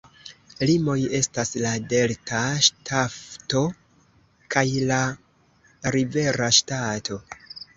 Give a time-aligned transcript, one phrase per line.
[0.67, 3.63] Limoj estas la Delta Ŝtato
[4.57, 5.01] kaj la
[5.99, 7.21] Rivera Ŝtato.